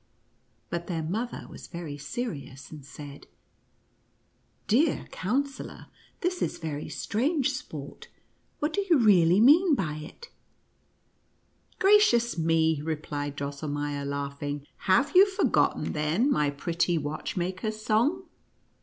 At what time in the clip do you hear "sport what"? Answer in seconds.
7.51-8.73